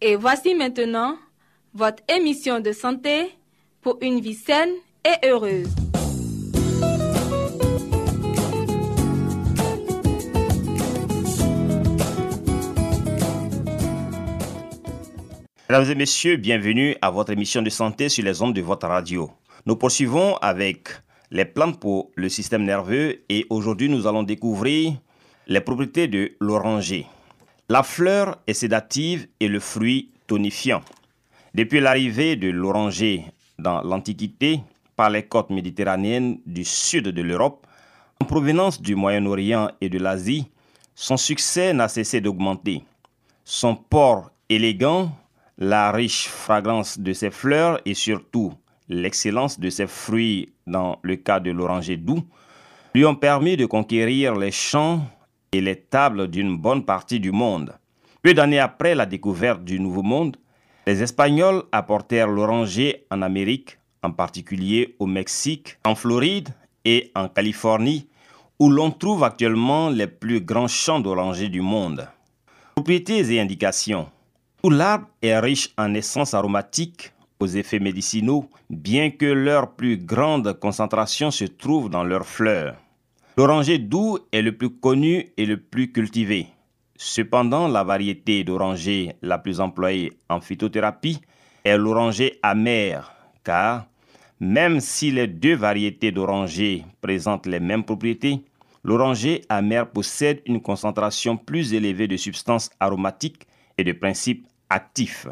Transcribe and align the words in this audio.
Et 0.00 0.14
voici 0.14 0.54
maintenant 0.54 1.16
votre 1.74 2.04
émission 2.08 2.60
de 2.60 2.70
santé 2.70 3.32
pour 3.80 3.98
une 4.00 4.20
vie 4.20 4.34
saine 4.34 4.70
et 5.04 5.26
heureuse. 5.26 5.68
Mesdames 15.68 15.90
et 15.90 15.94
messieurs, 15.96 16.36
bienvenue 16.36 16.94
à 17.02 17.10
votre 17.10 17.32
émission 17.32 17.60
de 17.60 17.68
santé 17.68 18.08
sur 18.08 18.24
les 18.24 18.40
ondes 18.40 18.54
de 18.54 18.62
votre 18.62 18.86
radio. 18.86 19.30
Nous 19.66 19.74
poursuivons 19.74 20.36
avec 20.36 20.90
les 21.32 21.44
plantes 21.44 21.80
pour 21.80 22.12
le 22.14 22.28
système 22.28 22.62
nerveux 22.62 23.24
et 23.28 23.46
aujourd'hui 23.50 23.88
nous 23.88 24.06
allons 24.06 24.22
découvrir 24.22 24.94
les 25.48 25.60
propriétés 25.60 26.06
de 26.06 26.36
l'oranger. 26.40 27.06
La 27.70 27.82
fleur 27.82 28.38
est 28.46 28.54
sédative 28.54 29.28
et 29.40 29.48
le 29.48 29.60
fruit 29.60 30.10
tonifiant. 30.26 30.80
Depuis 31.54 31.80
l'arrivée 31.80 32.34
de 32.34 32.48
l'oranger 32.48 33.26
dans 33.58 33.82
l'Antiquité 33.82 34.60
par 34.96 35.10
les 35.10 35.24
côtes 35.24 35.50
méditerranéennes 35.50 36.38
du 36.46 36.64
sud 36.64 37.08
de 37.08 37.20
l'Europe, 37.20 37.66
en 38.22 38.24
provenance 38.24 38.80
du 38.80 38.94
Moyen-Orient 38.94 39.70
et 39.82 39.90
de 39.90 39.98
l'Asie, 39.98 40.46
son 40.94 41.18
succès 41.18 41.74
n'a 41.74 41.88
cessé 41.88 42.22
d'augmenter. 42.22 42.84
Son 43.44 43.76
port 43.76 44.30
élégant, 44.48 45.12
la 45.58 45.92
riche 45.92 46.26
fragrance 46.26 46.98
de 46.98 47.12
ses 47.12 47.30
fleurs 47.30 47.82
et 47.84 47.92
surtout 47.92 48.54
l'excellence 48.88 49.60
de 49.60 49.68
ses 49.68 49.86
fruits 49.86 50.54
dans 50.66 50.98
le 51.02 51.16
cas 51.16 51.38
de 51.38 51.50
l'oranger 51.50 51.98
doux 51.98 52.26
lui 52.94 53.04
ont 53.04 53.14
permis 53.14 53.58
de 53.58 53.66
conquérir 53.66 54.36
les 54.36 54.52
champs 54.52 55.02
et 55.52 55.60
les 55.60 55.76
tables 55.76 56.28
d'une 56.28 56.56
bonne 56.56 56.84
partie 56.84 57.20
du 57.20 57.32
monde. 57.32 57.74
Peu 58.22 58.34
d'années 58.34 58.58
après 58.58 58.94
la 58.94 59.06
découverte 59.06 59.64
du 59.64 59.80
Nouveau 59.80 60.02
Monde, 60.02 60.36
les 60.86 61.02
Espagnols 61.02 61.64
apportèrent 61.72 62.28
l'oranger 62.28 63.06
en 63.10 63.22
Amérique, 63.22 63.78
en 64.02 64.10
particulier 64.10 64.96
au 64.98 65.06
Mexique, 65.06 65.78
en 65.84 65.94
Floride 65.94 66.50
et 66.84 67.10
en 67.14 67.28
Californie, 67.28 68.08
où 68.58 68.70
l'on 68.70 68.90
trouve 68.90 69.24
actuellement 69.24 69.90
les 69.90 70.06
plus 70.06 70.40
grands 70.40 70.68
champs 70.68 71.00
d'oranger 71.00 71.48
du 71.48 71.60
monde. 71.60 72.08
Propriétés 72.74 73.32
et 73.32 73.40
indications. 73.40 74.08
Tout 74.62 74.70
l'arbre 74.70 75.06
est 75.22 75.38
riche 75.38 75.70
en 75.78 75.94
essences 75.94 76.34
aromatiques 76.34 77.12
aux 77.40 77.46
effets 77.46 77.78
médicinaux, 77.78 78.48
bien 78.68 79.10
que 79.10 79.26
leur 79.26 79.72
plus 79.72 79.96
grande 79.96 80.58
concentration 80.58 81.30
se 81.30 81.44
trouve 81.44 81.88
dans 81.88 82.02
leurs 82.02 82.26
fleurs. 82.26 82.76
L'oranger 83.38 83.78
doux 83.78 84.18
est 84.32 84.42
le 84.42 84.50
plus 84.50 84.68
connu 84.68 85.28
et 85.36 85.46
le 85.46 85.58
plus 85.58 85.92
cultivé. 85.92 86.48
Cependant, 86.96 87.68
la 87.68 87.84
variété 87.84 88.42
d'oranger 88.42 89.12
la 89.22 89.38
plus 89.38 89.60
employée 89.60 90.12
en 90.28 90.40
phytothérapie 90.40 91.20
est 91.62 91.78
l'oranger 91.78 92.40
amer, 92.42 93.14
car 93.44 93.86
même 94.40 94.80
si 94.80 95.12
les 95.12 95.28
deux 95.28 95.54
variétés 95.54 96.10
d'oranger 96.10 96.84
présentent 97.00 97.46
les 97.46 97.60
mêmes 97.60 97.84
propriétés, 97.84 98.42
l'oranger 98.82 99.42
amer 99.48 99.88
possède 99.88 100.42
une 100.44 100.60
concentration 100.60 101.36
plus 101.36 101.74
élevée 101.74 102.08
de 102.08 102.16
substances 102.16 102.70
aromatiques 102.80 103.46
et 103.78 103.84
de 103.84 103.92
principes 103.92 104.48
actifs. 104.68 105.28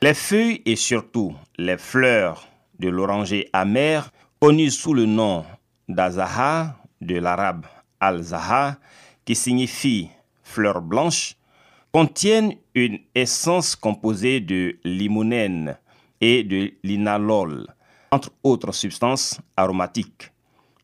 Les 0.00 0.14
feuilles 0.14 0.62
et 0.64 0.76
surtout 0.76 1.34
les 1.58 1.76
fleurs 1.76 2.48
de 2.78 2.88
l'oranger 2.88 3.50
amer, 3.52 4.10
connues 4.40 4.70
sous 4.70 4.94
le 4.94 5.04
nom 5.04 5.44
d'Azaha, 5.90 6.78
de 7.06 7.16
l'arabe 7.16 7.66
al-Zaha, 8.00 8.78
qui 9.24 9.34
signifie 9.34 10.08
fleur 10.42 10.80
blanche, 10.80 11.36
contiennent 11.92 12.54
une 12.74 12.98
essence 13.14 13.76
composée 13.76 14.40
de 14.40 14.78
limonène 14.84 15.78
et 16.20 16.42
de 16.42 16.72
linalol, 16.82 17.66
entre 18.10 18.30
autres 18.42 18.72
substances 18.72 19.40
aromatiques. 19.56 20.30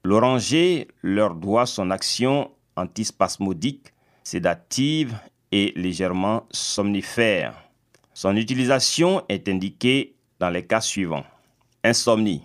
L'oranger 0.04 0.88
leur 1.02 1.34
doit 1.34 1.66
son 1.66 1.90
action 1.90 2.50
antispasmodique, 2.76 3.92
sédative 4.22 5.16
et 5.50 5.72
légèrement 5.76 6.46
somnifère. 6.50 7.54
Son 8.14 8.36
utilisation 8.36 9.22
est 9.28 9.48
indiquée 9.48 10.14
dans 10.38 10.50
les 10.50 10.66
cas 10.66 10.80
suivants. 10.80 11.24
Insomnie. 11.84 12.42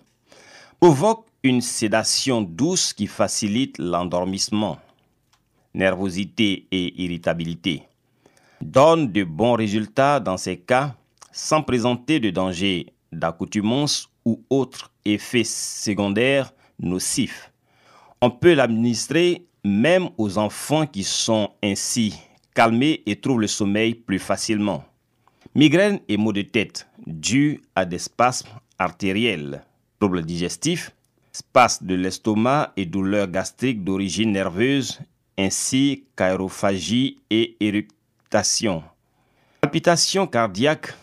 Provoque 0.79 1.25
une 1.43 1.59
sédation 1.59 2.41
douce 2.41 2.93
qui 2.93 3.05
facilite 3.05 3.77
l'endormissement. 3.77 4.79
Nervosité 5.73 6.67
et 6.71 7.03
irritabilité. 7.03 7.83
Donne 8.61 9.11
de 9.11 9.25
bons 9.25 9.53
résultats 9.53 10.21
dans 10.21 10.37
ces 10.37 10.57
cas 10.57 10.95
sans 11.33 11.61
présenter 11.61 12.21
de 12.21 12.29
danger 12.29 12.93
d'accoutumance 13.11 14.09
ou 14.23 14.41
autres 14.49 14.91
effets 15.03 15.43
secondaires 15.43 16.53
nocifs. 16.79 17.51
On 18.21 18.31
peut 18.31 18.53
l'administrer 18.53 19.45
même 19.65 20.09
aux 20.17 20.37
enfants 20.37 20.87
qui 20.87 21.03
sont 21.03 21.51
ainsi 21.61 22.15
calmés 22.55 23.03
et 23.05 23.17
trouvent 23.17 23.41
le 23.41 23.47
sommeil 23.47 23.95
plus 23.95 24.19
facilement. 24.19 24.85
Migraine 25.55 25.99
et 26.07 26.15
maux 26.15 26.33
de 26.33 26.41
tête 26.41 26.87
dus 27.05 27.61
à 27.75 27.83
des 27.83 27.99
spasmes 27.99 28.49
artériels, 28.79 29.65
troubles 29.99 30.23
digestifs, 30.23 30.91
spasmes 31.33 31.87
de 31.87 31.95
l'estomac 31.95 32.71
et 32.77 32.85
douleurs 32.85 33.27
gastriques 33.27 33.83
d'origine 33.83 34.31
nerveuse, 34.31 34.99
ainsi 35.37 36.05
qu'aérophagie 36.15 37.19
et 37.29 37.57
irritation. 37.59 38.83
Palpitations 39.61 40.27
cardiaques, 40.27 40.93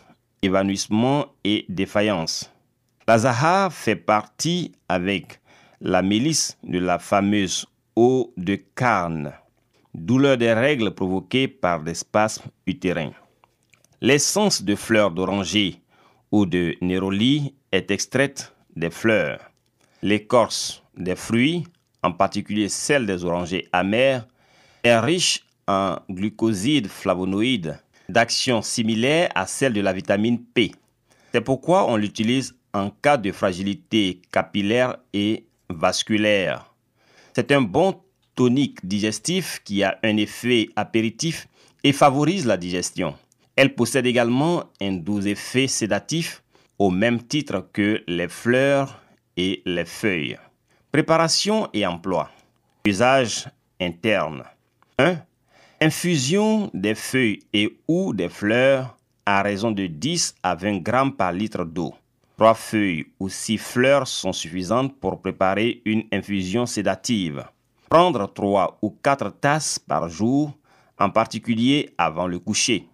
évanouissement 0.42 1.26
et 1.44 1.66
défaillance. 1.68 2.50
La 3.08 3.18
Zaha 3.18 3.70
fait 3.70 3.96
partie 3.96 4.72
avec 4.88 5.40
la 5.80 6.02
mélisse 6.02 6.56
de 6.62 6.78
la 6.78 6.98
fameuse 6.98 7.66
eau 7.96 8.32
de 8.36 8.54
carne, 8.54 9.32
douleur 9.94 10.36
des 10.36 10.52
règles 10.52 10.92
provoquées 10.92 11.48
par 11.48 11.82
des 11.82 11.94
spasmes 11.94 12.50
utérins. 12.66 13.12
L'essence 14.00 14.62
de 14.62 14.76
fleurs 14.76 15.10
d'oranger 15.10 15.80
ou 16.30 16.46
de 16.46 16.76
néroli 16.80 17.54
est 17.72 17.90
extraite 17.90 18.54
des 18.76 18.90
fleurs. 18.90 19.49
L'écorce 20.02 20.82
des 20.96 21.16
fruits, 21.16 21.64
en 22.02 22.12
particulier 22.12 22.68
celle 22.68 23.06
des 23.06 23.24
orangers 23.24 23.68
amers, 23.72 24.26
est 24.82 24.98
riche 24.98 25.44
en 25.68 25.96
glucosides 26.08 26.88
flavonoïdes 26.88 27.78
d'action 28.08 28.62
similaire 28.62 29.30
à 29.34 29.46
celle 29.46 29.72
de 29.72 29.80
la 29.80 29.92
vitamine 29.92 30.42
P. 30.42 30.72
C'est 31.32 31.42
pourquoi 31.42 31.90
on 31.90 31.96
l'utilise 31.96 32.56
en 32.72 32.90
cas 32.90 33.16
de 33.16 33.30
fragilité 33.30 34.20
capillaire 34.32 34.96
et 35.12 35.44
vasculaire. 35.68 36.72
C'est 37.34 37.52
un 37.52 37.60
bon 37.62 38.00
tonique 38.34 38.84
digestif 38.84 39.60
qui 39.64 39.82
a 39.82 39.98
un 40.02 40.16
effet 40.16 40.70
apéritif 40.76 41.46
et 41.84 41.92
favorise 41.92 42.46
la 42.46 42.56
digestion. 42.56 43.14
Elle 43.54 43.74
possède 43.74 44.06
également 44.06 44.64
un 44.80 44.92
doux 44.92 45.26
effet 45.26 45.66
sédatif 45.66 46.42
au 46.78 46.90
même 46.90 47.22
titre 47.22 47.68
que 47.72 48.02
les 48.06 48.28
fleurs 48.28 48.99
les 49.64 49.84
feuilles. 49.84 50.38
Préparation 50.92 51.68
et 51.72 51.86
emploi. 51.86 52.30
Usage 52.84 53.48
interne. 53.80 54.44
1. 54.98 55.16
Infusion 55.80 56.70
des 56.74 56.94
feuilles 56.94 57.40
et 57.52 57.78
ou 57.88 58.12
des 58.12 58.28
fleurs 58.28 58.96
à 59.24 59.42
raison 59.42 59.70
de 59.70 59.86
10 59.86 60.34
à 60.42 60.54
20 60.54 60.82
grammes 60.82 61.12
par 61.12 61.32
litre 61.32 61.64
d'eau. 61.64 61.94
Trois 62.36 62.54
feuilles 62.54 63.06
ou 63.18 63.28
six 63.28 63.58
fleurs 63.58 64.08
sont 64.08 64.32
suffisantes 64.32 64.98
pour 64.98 65.20
préparer 65.20 65.82
une 65.84 66.04
infusion 66.12 66.66
sédative. 66.66 67.44
Prendre 67.88 68.32
trois 68.32 68.78
ou 68.82 68.90
quatre 68.90 69.30
tasses 69.30 69.78
par 69.78 70.08
jour, 70.08 70.56
en 70.98 71.10
particulier 71.10 71.90
avant 71.98 72.26
le 72.26 72.38
coucher. 72.38 72.86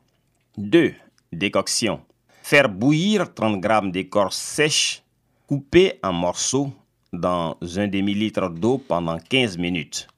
2. 0.58 0.94
Décoction. 1.32 2.00
Faire 2.42 2.68
bouillir 2.68 3.32
30 3.34 3.62
g 3.62 3.90
d'écorce 3.90 4.36
sèche 4.36 5.02
coupée 5.46 5.98
en 6.02 6.12
morceaux 6.12 6.72
dans 7.12 7.56
un 7.76 7.86
demi-litre 7.86 8.48
d'eau 8.50 8.78
pendant 8.78 9.18
15 9.18 9.58
minutes. 9.58 10.08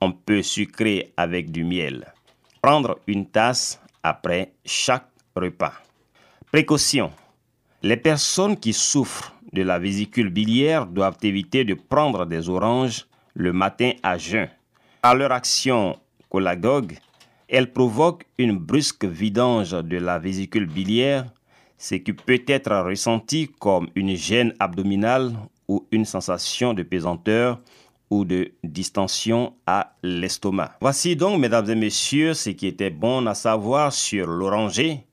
On 0.00 0.12
peut 0.12 0.42
sucrer 0.42 1.12
avec 1.16 1.50
du 1.50 1.64
miel. 1.64 2.12
Prendre 2.60 2.98
une 3.06 3.26
tasse 3.26 3.80
après 4.02 4.52
chaque 4.64 5.08
repas. 5.36 5.74
Précaution. 6.50 7.10
Les 7.82 7.96
personnes 7.96 8.56
qui 8.56 8.72
souffrent 8.72 9.34
de 9.52 9.62
la 9.62 9.78
vésicule 9.78 10.30
biliaire 10.30 10.86
doivent 10.86 11.18
éviter 11.22 11.64
de 11.64 11.74
prendre 11.74 12.26
des 12.26 12.48
oranges 12.48 13.06
le 13.34 13.52
matin 13.52 13.92
à 14.02 14.18
jeun. 14.18 14.48
Par 15.02 15.14
leur 15.14 15.32
action 15.32 15.98
cholagogue, 16.32 16.98
elles 17.48 17.72
provoquent 17.72 18.26
une 18.38 18.58
brusque 18.58 19.04
vidange 19.04 19.72
de 19.72 19.98
la 19.98 20.18
vésicule 20.18 20.66
biliaire, 20.66 21.26
ce 21.84 21.96
qui 21.96 22.14
peut 22.14 22.42
être 22.46 22.74
ressenti 22.78 23.50
comme 23.60 23.88
une 23.94 24.16
gêne 24.16 24.54
abdominale 24.58 25.34
ou 25.68 25.86
une 25.90 26.06
sensation 26.06 26.72
de 26.72 26.82
pesanteur 26.82 27.60
ou 28.08 28.24
de 28.24 28.52
distension 28.64 29.52
à 29.66 29.92
l'estomac. 30.02 30.78
Voici 30.80 31.14
donc, 31.14 31.38
mesdames 31.38 31.68
et 31.68 31.74
messieurs, 31.74 32.32
ce 32.32 32.48
qui 32.50 32.68
était 32.68 32.88
bon 32.88 33.26
à 33.26 33.34
savoir 33.34 33.92
sur 33.92 34.26
l'oranger. 34.26 35.04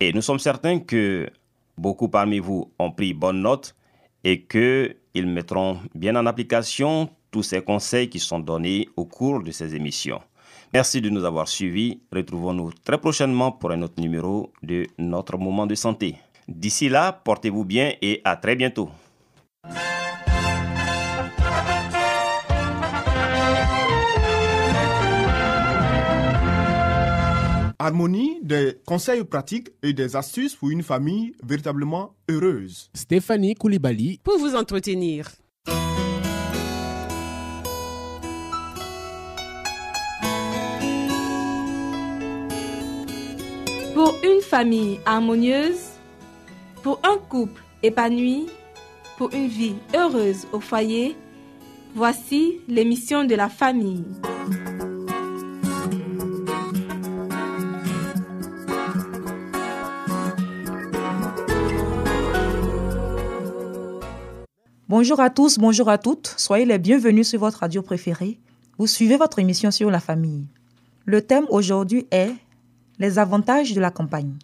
Et 0.00 0.14
nous 0.14 0.22
sommes 0.22 0.38
certains 0.38 0.78
que 0.78 1.28
beaucoup 1.76 2.08
parmi 2.08 2.38
vous 2.38 2.72
ont 2.78 2.90
pris 2.90 3.12
bonne 3.12 3.42
note 3.42 3.76
et 4.24 4.44
qu'ils 4.44 5.26
mettront 5.26 5.78
bien 5.94 6.16
en 6.16 6.24
application 6.24 7.10
tous 7.30 7.42
ces 7.42 7.60
conseils 7.60 8.08
qui 8.08 8.18
sont 8.18 8.38
donnés 8.38 8.88
au 8.96 9.04
cours 9.04 9.42
de 9.42 9.50
ces 9.50 9.74
émissions. 9.74 10.22
Merci 10.74 11.00
de 11.00 11.08
nous 11.08 11.24
avoir 11.24 11.46
suivis. 11.46 12.00
Retrouvons-nous 12.12 12.72
très 12.84 12.98
prochainement 12.98 13.52
pour 13.52 13.70
un 13.70 13.80
autre 13.82 14.00
numéro 14.02 14.52
de 14.60 14.88
notre 14.98 15.38
moment 15.38 15.68
de 15.68 15.76
santé. 15.76 16.16
D'ici 16.48 16.88
là, 16.88 17.12
portez-vous 17.12 17.64
bien 17.64 17.92
et 18.02 18.20
à 18.24 18.36
très 18.36 18.56
bientôt. 18.56 18.90
Harmonie, 27.78 28.40
des 28.42 28.78
conseils 28.84 29.22
pratiques 29.22 29.68
et 29.80 29.92
des 29.92 30.16
astuces 30.16 30.56
pour 30.56 30.70
une 30.70 30.82
famille 30.82 31.34
véritablement 31.44 32.16
heureuse. 32.28 32.90
Stéphanie 32.94 33.54
Koulibaly. 33.54 34.18
Pour 34.24 34.38
vous 34.38 34.56
entretenir. 34.56 35.28
Famille 44.44 45.00
harmonieuse, 45.06 45.90
pour 46.82 47.00
un 47.02 47.16
couple 47.16 47.62
épanoui, 47.82 48.46
pour 49.16 49.32
une 49.32 49.48
vie 49.48 49.74
heureuse 49.94 50.46
au 50.52 50.60
foyer, 50.60 51.16
voici 51.94 52.60
l'émission 52.68 53.24
de 53.24 53.34
la 53.34 53.48
famille. 53.48 54.04
Bonjour 64.88 65.18
à 65.18 65.30
tous, 65.30 65.58
bonjour 65.58 65.88
à 65.88 65.98
toutes. 65.98 66.34
Soyez 66.36 66.64
les 66.64 66.78
bienvenus 66.78 67.28
sur 67.28 67.40
votre 67.40 67.58
radio 67.58 67.82
préférée. 67.82 68.38
Vous 68.78 68.86
suivez 68.86 69.16
votre 69.16 69.38
émission 69.38 69.70
sur 69.70 69.90
la 69.90 69.98
famille. 70.00 70.46
Le 71.04 71.22
thème 71.22 71.46
aujourd'hui 71.48 72.06
est 72.10 72.32
les 72.98 73.18
avantages 73.18 73.72
de 73.72 73.80
la 73.80 73.90
campagne. 73.90 74.34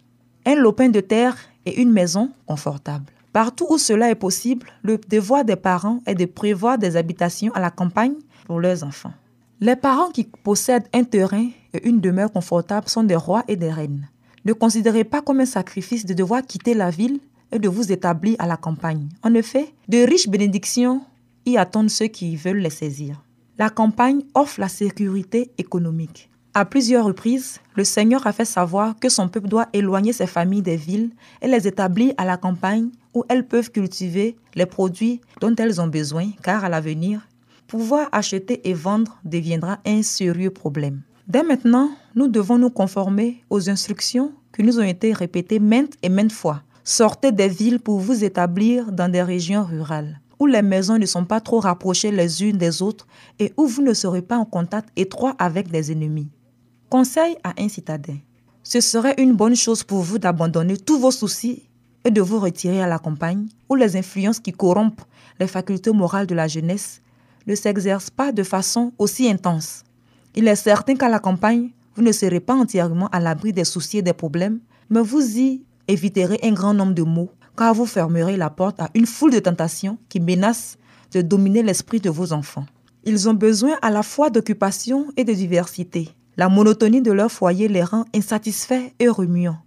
Un 0.45 0.55
lopin 0.55 0.89
de 0.89 0.99
terre 0.99 1.37
et 1.65 1.81
une 1.81 1.91
maison 1.91 2.31
confortable. 2.45 3.05
Partout 3.33 3.67
où 3.69 3.77
cela 3.77 4.09
est 4.09 4.15
possible, 4.15 4.67
le 4.83 4.97
devoir 4.97 5.45
des 5.45 5.55
parents 5.55 6.01
est 6.05 6.15
de 6.15 6.25
prévoir 6.25 6.77
des 6.77 6.97
habitations 6.97 7.53
à 7.53 7.59
la 7.59 7.71
campagne 7.71 8.15
pour 8.45 8.59
leurs 8.59 8.83
enfants. 8.83 9.13
Les 9.61 9.75
parents 9.75 10.09
qui 10.09 10.23
possèdent 10.23 10.87
un 10.93 11.03
terrain 11.03 11.49
et 11.73 11.87
une 11.87 12.01
demeure 12.01 12.31
confortable 12.31 12.89
sont 12.89 13.03
des 13.03 13.15
rois 13.15 13.43
et 13.47 13.55
des 13.55 13.71
reines. 13.71 14.09
Ne 14.43 14.53
considérez 14.53 15.03
pas 15.03 15.21
comme 15.21 15.39
un 15.39 15.45
sacrifice 15.45 16.05
de 16.05 16.13
devoir 16.13 16.41
quitter 16.41 16.73
la 16.73 16.89
ville 16.89 17.19
et 17.51 17.59
de 17.59 17.69
vous 17.69 17.91
établir 17.91 18.35
à 18.39 18.47
la 18.47 18.57
campagne. 18.57 19.07
En 19.23 19.33
effet, 19.35 19.73
de 19.87 19.99
riches 19.99 20.27
bénédictions 20.27 21.01
y 21.45 21.57
attendent 21.57 21.91
ceux 21.91 22.07
qui 22.07 22.35
veulent 22.35 22.57
les 22.57 22.71
saisir. 22.71 23.21
La 23.59 23.69
campagne 23.69 24.23
offre 24.33 24.59
la 24.59 24.67
sécurité 24.67 25.51
économique. 25.59 26.30
À 26.53 26.65
plusieurs 26.65 27.05
reprises, 27.05 27.61
le 27.77 27.85
Seigneur 27.85 28.27
a 28.27 28.33
fait 28.33 28.43
savoir 28.43 28.99
que 28.99 29.07
son 29.07 29.29
peuple 29.29 29.47
doit 29.47 29.69
éloigner 29.71 30.11
ses 30.11 30.27
familles 30.27 30.61
des 30.61 30.75
villes 30.75 31.11
et 31.41 31.47
les 31.47 31.65
établir 31.65 32.13
à 32.17 32.25
la 32.25 32.35
campagne 32.35 32.89
où 33.13 33.23
elles 33.29 33.47
peuvent 33.47 33.71
cultiver 33.71 34.35
les 34.55 34.65
produits 34.65 35.21
dont 35.39 35.55
elles 35.55 35.79
ont 35.79 35.87
besoin, 35.87 36.31
car 36.43 36.65
à 36.65 36.69
l'avenir, 36.69 37.25
pouvoir 37.67 38.09
acheter 38.11 38.67
et 38.69 38.73
vendre 38.73 39.17
deviendra 39.23 39.79
un 39.85 40.03
sérieux 40.03 40.49
problème. 40.49 41.03
Dès 41.25 41.41
maintenant, 41.41 41.89
nous 42.15 42.27
devons 42.27 42.57
nous 42.57 42.69
conformer 42.69 43.41
aux 43.49 43.69
instructions 43.69 44.33
qui 44.53 44.63
nous 44.63 44.77
ont 44.77 44.83
été 44.83 45.13
répétées 45.13 45.59
maintes 45.59 45.93
et 46.03 46.09
maintes 46.09 46.33
fois 46.33 46.63
Sortez 46.83 47.31
des 47.31 47.47
villes 47.47 47.79
pour 47.79 47.99
vous 47.99 48.25
établir 48.25 48.91
dans 48.91 49.09
des 49.09 49.23
régions 49.23 49.63
rurales, 49.63 50.19
où 50.37 50.47
les 50.47 50.63
maisons 50.63 50.97
ne 50.97 51.05
sont 51.05 51.23
pas 51.23 51.39
trop 51.39 51.61
rapprochées 51.61 52.11
les 52.11 52.43
unes 52.43 52.57
des 52.57 52.81
autres 52.81 53.07
et 53.39 53.53
où 53.55 53.67
vous 53.67 53.83
ne 53.83 53.93
serez 53.93 54.21
pas 54.21 54.37
en 54.37 54.45
contact 54.45 54.89
étroit 54.97 55.35
avec 55.39 55.71
des 55.71 55.93
ennemis. 55.93 56.27
Conseil 56.91 57.37
à 57.45 57.53
un 57.57 57.69
citadin. 57.69 58.17
Ce 58.63 58.81
serait 58.81 59.15
une 59.17 59.31
bonne 59.31 59.55
chose 59.55 59.81
pour 59.81 60.01
vous 60.01 60.17
d'abandonner 60.17 60.75
tous 60.75 60.99
vos 60.99 61.09
soucis 61.09 61.69
et 62.03 62.11
de 62.11 62.19
vous 62.19 62.37
retirer 62.37 62.81
à 62.81 62.87
la 62.87 62.99
campagne, 62.99 63.47
où 63.69 63.75
les 63.75 63.95
influences 63.95 64.41
qui 64.41 64.51
corrompent 64.51 65.01
les 65.39 65.47
facultés 65.47 65.93
morales 65.93 66.27
de 66.27 66.35
la 66.35 66.49
jeunesse 66.49 67.01
ne 67.47 67.55
s'exercent 67.55 68.09
pas 68.09 68.33
de 68.33 68.43
façon 68.43 68.91
aussi 68.97 69.29
intense. 69.29 69.85
Il 70.35 70.49
est 70.49 70.55
certain 70.57 70.95
qu'à 70.97 71.07
la 71.07 71.19
campagne, 71.19 71.69
vous 71.95 72.01
ne 72.01 72.11
serez 72.11 72.41
pas 72.41 72.55
entièrement 72.55 73.07
à 73.13 73.21
l'abri 73.21 73.53
des 73.53 73.63
soucis 73.63 73.99
et 73.99 74.01
des 74.01 74.11
problèmes, 74.11 74.59
mais 74.89 75.01
vous 75.01 75.39
y 75.39 75.63
éviterez 75.87 76.39
un 76.43 76.51
grand 76.51 76.73
nombre 76.73 76.93
de 76.93 77.03
maux, 77.03 77.31
car 77.55 77.73
vous 77.73 77.85
fermerez 77.85 78.35
la 78.35 78.49
porte 78.49 78.81
à 78.81 78.89
une 78.95 79.05
foule 79.05 79.31
de 79.31 79.39
tentations 79.39 79.97
qui 80.09 80.19
menacent 80.19 80.77
de 81.13 81.21
dominer 81.21 81.63
l'esprit 81.63 82.01
de 82.01 82.09
vos 82.09 82.33
enfants. 82.33 82.65
Ils 83.05 83.29
ont 83.29 83.33
besoin 83.33 83.77
à 83.81 83.91
la 83.91 84.03
fois 84.03 84.29
d'occupation 84.29 85.07
et 85.15 85.23
de 85.23 85.31
diversité. 85.31 86.09
La 86.41 86.49
monotonie 86.49 87.03
de 87.03 87.11
leur 87.11 87.31
foyer 87.31 87.67
les 87.67 87.83
rend 87.83 88.05
insatisfaits 88.15 88.93
et 88.97 89.07
remuants. 89.07 89.61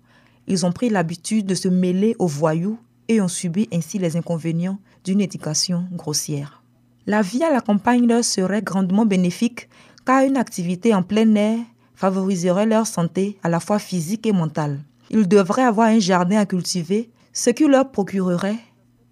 Ils 0.48 0.66
ont 0.66 0.72
pris 0.72 0.90
l'habitude 0.90 1.46
de 1.46 1.54
se 1.54 1.68
mêler 1.68 2.16
aux 2.18 2.26
voyous 2.26 2.80
et 3.06 3.20
ont 3.20 3.28
subi 3.28 3.68
ainsi 3.72 4.00
les 4.00 4.16
inconvénients 4.16 4.80
d'une 5.04 5.20
éducation 5.20 5.86
grossière. 5.92 6.64
La 7.06 7.22
vie 7.22 7.44
à 7.44 7.52
la 7.52 7.60
campagne 7.60 8.08
leur 8.08 8.24
serait 8.24 8.60
grandement 8.60 9.06
bénéfique 9.06 9.68
car 10.04 10.24
une 10.24 10.36
activité 10.36 10.92
en 10.92 11.04
plein 11.04 11.32
air 11.36 11.60
favoriserait 11.94 12.66
leur 12.66 12.88
santé 12.88 13.38
à 13.44 13.48
la 13.48 13.60
fois 13.60 13.78
physique 13.78 14.26
et 14.26 14.32
mentale. 14.32 14.80
Ils 15.10 15.28
devraient 15.28 15.62
avoir 15.62 15.86
un 15.86 16.00
jardin 16.00 16.38
à 16.38 16.44
cultiver, 16.44 17.08
ce 17.32 17.50
qui 17.50 17.68
leur 17.68 17.92
procurerait 17.92 18.58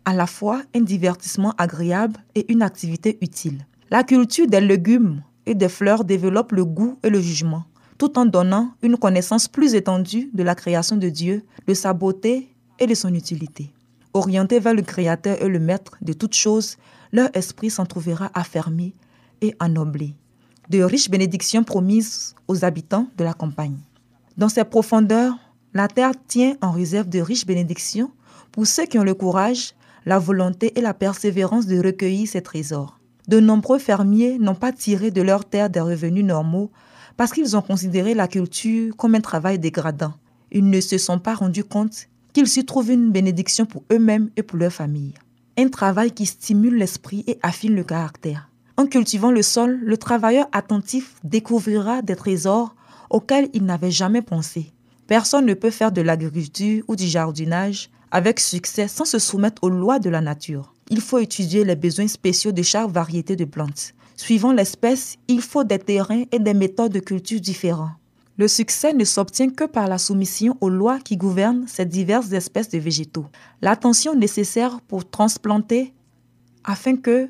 à 0.05 0.15
la 0.15 0.27
fois 0.27 0.63
un 0.75 0.81
divertissement 0.81 1.55
agréable 1.59 2.19
et 2.35 2.53
une 2.53 2.63
activité 2.63 3.19
utile. 3.21 3.65
La 3.89 4.03
culture 4.03 4.49
des 4.49 4.61
légumes 4.61 5.23
et 5.47 5.55
des 5.55 5.69
fleurs 5.69 6.05
développe 6.05 6.53
le 6.53 6.65
goût 6.65 6.99
et 7.03 7.11
le 7.11 7.21
jugement, 7.21 7.65
tout 7.99 8.19
en 8.19 8.27
donnant 8.27 8.75
une 8.83 8.97
connaissance 8.97 9.49
plus 9.49 9.75
étendue 9.75 10.31
de 10.33 10.43
la 10.43 10.55
création 10.55 10.97
de 10.97 11.09
Dieu, 11.09 11.45
de 11.67 11.75
sa 11.75 11.93
beauté 11.93 12.49
et 12.79 12.87
de 12.87 12.95
son 12.95 13.15
utilité. 13.15 13.73
Orientés 14.15 14.61
vers 14.61 14.75
le 14.75 14.83
Créateur 14.83 15.41
et 15.43 15.49
le 15.49 15.59
Maître 15.59 15.97
de 16.03 16.13
toutes 16.13 16.35
choses, 16.35 16.77
leur 17.13 17.29
esprit 17.35 17.71
s'en 17.71 17.87
trouvera 17.87 18.31
affermi 18.35 18.95
et 19.41 19.55
ennoblé. 19.61 20.15
De 20.69 20.83
riches 20.83 21.11
bénédictions 21.11 21.65
promises 21.65 22.35
aux 22.49 22.65
habitants 22.65 23.09
de 23.17 23.25
la 23.25 23.35
campagne. 23.35 23.79
Dans 24.37 24.49
ces 24.49 24.65
profondeurs, 24.65 25.35
la 25.75 25.89
terre 25.89 26.13
tient 26.27 26.57
en 26.61 26.71
réserve 26.71 27.09
de 27.09 27.21
riches 27.21 27.47
bénédictions 27.47 28.11
pour 28.53 28.67
ceux 28.67 28.85
qui 28.85 28.99
ont 28.99 29.05
le 29.05 29.15
courage, 29.15 29.75
la 30.05 30.19
volonté 30.19 30.77
et 30.79 30.83
la 30.83 30.95
persévérance 30.95 31.67
de 31.67 31.83
recueillir 31.83 32.29
ces 32.29 32.43
trésors. 32.43 32.99
De 33.29 33.41
nombreux 33.41 33.79
fermiers 33.79 34.39
n'ont 34.39 34.55
pas 34.55 34.73
tiré 34.73 35.11
de 35.11 35.23
leur 35.23 35.45
terre 35.45 35.71
des 35.71 35.81
revenus 35.81 36.25
normaux 36.25 36.71
parce 37.17 37.33
qu'ils 37.33 37.57
ont 37.57 37.63
considéré 37.63 38.15
la 38.15 38.29
culture 38.29 38.97
comme 38.97 39.15
un 39.15 39.21
travail 39.21 39.59
dégradant. 39.59 40.15
Ils 40.51 40.69
ne 40.69 40.81
se 40.81 40.99
sont 40.99 41.19
pas 41.19 41.35
rendus 41.35 41.65
compte 41.65 42.09
qu'ils 42.33 42.49
s'y 42.49 42.65
trouvent 42.65 42.91
une 42.91 43.11
bénédiction 43.11 43.67
pour 43.67 43.85
eux-mêmes 43.93 44.31
et 44.37 44.43
pour 44.43 44.59
leur 44.59 44.73
famille. 44.73 45.15
Un 45.57 45.69
travail 45.69 46.13
qui 46.13 46.27
stimule 46.27 46.77
l'esprit 46.77 47.25
et 47.27 47.39
affine 47.43 47.75
le 47.75 47.85
caractère. 47.85 48.49
En 48.77 48.87
cultivant 48.87 49.31
le 49.31 49.43
sol, 49.43 49.79
le 49.83 49.97
travailleur 49.97 50.49
attentif 50.53 51.15
découvrira 51.25 52.03
des 52.03 52.17
trésors 52.17 52.75
auxquels 53.11 53.51
il 53.53 53.65
n'avait 53.65 53.91
jamais 53.91 54.23
pensé 54.23 54.73
Personne 55.07 55.45
ne 55.45 55.55
peut 55.55 55.71
faire 55.71 55.93
de 55.93 56.01
l'agriculture 56.01 56.85
ou 56.89 56.97
du 56.97 57.07
jardinage 57.07 57.91
avec 58.11 58.41
succès 58.41 58.89
sans 58.89 59.05
se 59.05 59.19
soumettre 59.19 59.63
aux 59.63 59.69
lois 59.69 59.99
de 59.99 60.09
la 60.09 60.21
nature. 60.21 60.72
Il 60.91 61.01
faut 61.01 61.19
étudier 61.19 61.65
les 61.65 61.77
besoins 61.77 62.09
spéciaux 62.09 62.53
de 62.53 62.63
chaque 62.63 62.91
variété 62.91 63.37
de 63.37 63.45
plantes. 63.45 63.95
Suivant 64.17 64.53
l'espèce, 64.53 65.17
il 65.29 65.41
faut 65.41 65.65
des 65.65 65.79
terrains 65.79 66.25
et 66.31 66.39
des 66.39 66.55
méthodes 66.55 66.93
de 66.93 67.01
culture 67.01 67.41
différents. 67.41 67.93
Le 68.39 68.49
succès 68.49 68.93
ne 68.93 69.05
s'obtient 69.05 69.51
que 69.51 69.65
par 69.65 69.89
la 69.89 69.99
soumission 69.99 70.57
aux 70.61 70.71
lois 70.71 70.99
qui 70.99 71.17
gouvernent 71.17 71.67
ces 71.67 71.85
diverses 71.85 72.33
espèces 72.33 72.71
de 72.71 72.79
végétaux. 72.79 73.27
L'attention 73.61 74.15
nécessaire 74.15 74.81
pour 74.81 75.09
transplanter 75.09 75.93
afin 76.65 76.97
que 76.97 77.29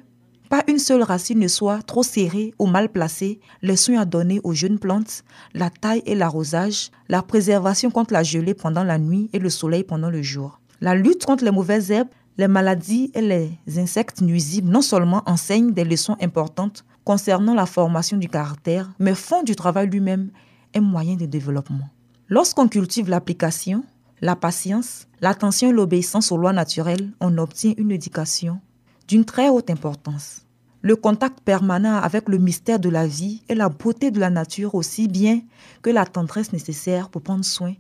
pas 0.49 0.63
une 0.69 0.79
seule 0.79 1.03
racine 1.03 1.39
ne 1.39 1.49
soit 1.49 1.83
trop 1.83 2.03
serrée 2.03 2.53
ou 2.59 2.67
mal 2.67 2.91
placée, 2.91 3.41
les 3.63 3.77
soins 3.77 4.01
à 4.01 4.05
donner 4.05 4.39
aux 4.45 4.53
jeunes 4.53 4.79
plantes, 4.79 5.25
la 5.55 5.71
taille 5.71 6.03
et 6.05 6.15
l'arrosage, 6.15 6.91
la 7.09 7.23
préservation 7.23 7.91
contre 7.91 8.13
la 8.13 8.23
gelée 8.23 8.53
pendant 8.53 8.85
la 8.85 8.99
nuit 8.99 9.31
et 9.33 9.39
le 9.39 9.49
soleil 9.49 9.83
pendant 9.83 10.11
le 10.11 10.21
jour. 10.21 10.61
La 10.83 10.95
lutte 10.95 11.25
contre 11.25 11.45
les 11.45 11.51
mauvaises 11.51 11.91
herbes, 11.91 12.09
les 12.39 12.49
maladies 12.49 13.11
et 13.15 13.21
les 13.21 13.79
insectes 13.79 14.21
nuisibles 14.23 14.71
non 14.71 14.83
seulement 14.83 15.23
enseignent 15.27 15.73
des 15.73 15.85
leçons 15.85 16.17
importantes 16.21 16.85
concernant 17.05 17.55
la 17.55 17.67
formation 17.67 18.17
du 18.17 18.29
caractère, 18.29 18.91
mais 18.99 19.15
font 19.15 19.43
du 19.43 19.57
travail 19.57 19.89
lui-même 19.89 20.31
un 20.75 20.81
moyen 20.81 21.17
de 21.17 21.27
développement. 21.27 21.89
Lorsqu'on 22.29 22.69
cultive 22.69 23.11
l'application, 23.11 23.85
la 24.21 24.37
patience, 24.37 25.09
l'attention 25.21 25.71
et 25.71 25.73
l'obéissance 25.73 26.33
aux 26.33 26.37
lois 26.37 26.53
naturelles, 26.53 27.11
on 27.21 27.37
obtient 27.39 27.75
une 27.77 27.91
éducation 27.91 28.61
d'une 29.09 29.25
très 29.25 29.49
haute 29.49 29.69
importance. 29.69 30.47
Le 30.81 30.97
contact 30.97 31.41
permanent 31.41 31.97
avec 31.97 32.29
le 32.29 32.39
mystère 32.39 32.81
de 32.81 32.89
la 32.89 33.07
vie 33.07 33.43
et 33.49 33.55
la 33.55 33.69
beauté 33.69 34.11
de 34.11 34.19
la 34.19 34.31
nature 34.31 34.75
aussi 34.75 35.07
bien 35.07 35.43
que 35.83 35.91
la 35.91 36.07
tendresse 36.07 36.53
nécessaire 36.53 37.09
pour 37.09 37.23
prendre 37.23 37.45
soin 37.45 37.75